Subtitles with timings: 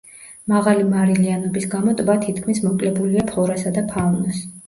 [0.51, 4.43] მაღალი მარილიანობის გამო, ტბა თითქმის მოკლებულია ფლორასა და ფაუნას.